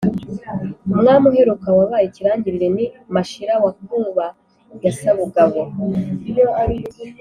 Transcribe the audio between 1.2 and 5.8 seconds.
uheruka wabaye ikirangirire ni mashira wa nkuba ya sabugabo,